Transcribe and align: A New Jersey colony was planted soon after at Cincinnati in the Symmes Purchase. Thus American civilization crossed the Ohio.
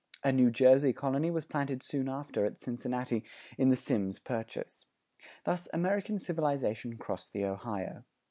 A 0.23 0.31
New 0.31 0.49
Jersey 0.49 0.93
colony 0.93 1.29
was 1.29 1.45
planted 1.45 1.83
soon 1.83 2.09
after 2.09 2.43
at 2.43 2.57
Cincinnati 2.57 3.23
in 3.59 3.69
the 3.69 3.75
Symmes 3.75 4.17
Purchase. 4.17 4.87
Thus 5.43 5.67
American 5.73 6.17
civilization 6.17 6.97
crossed 6.97 7.33
the 7.33 7.45
Ohio. 7.45 8.03